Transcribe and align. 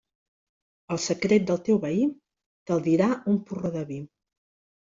El 0.95 0.99
secret 1.03 1.45
del 1.51 1.59
teu 1.69 1.79
veí 1.85 2.07
te'l 2.71 2.83
dirà 2.89 3.11
un 3.35 3.41
porró 3.51 3.73
de 3.77 3.85
vi. 3.93 4.01